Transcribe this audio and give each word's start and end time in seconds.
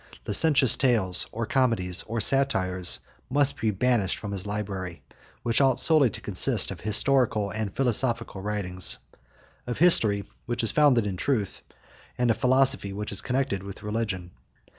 Licentious 0.25 0.75
tales, 0.75 1.27
or 1.31 1.45
comedies, 1.45 2.01
or 2.07 2.19
satires, 2.19 3.01
must 3.29 3.61
be 3.61 3.69
banished 3.69 4.17
from 4.17 4.31
his 4.31 4.47
library, 4.47 5.03
which 5.43 5.61
ought 5.61 5.79
solely 5.79 6.09
to 6.09 6.21
consist 6.21 6.71
of 6.71 6.79
historical 6.81 7.53
or 7.55 7.69
philosophical 7.69 8.41
writings; 8.41 8.97
of 9.67 9.77
history, 9.77 10.23
which 10.47 10.63
is 10.63 10.71
founded 10.71 11.05
in 11.05 11.17
truth, 11.17 11.61
and 12.17 12.31
of 12.31 12.37
philosophy, 12.37 12.91
which 12.91 13.11
is 13.11 13.21
connected 13.21 13.61
with 13.61 13.83
religion. 13.83 14.31